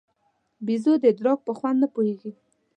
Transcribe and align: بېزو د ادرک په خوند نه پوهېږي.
بېزو 0.65 0.93
د 0.99 1.03
ادرک 1.11 1.39
په 1.45 1.51
خوند 1.57 1.77
نه 1.83 1.87
پوهېږي. 1.93 2.31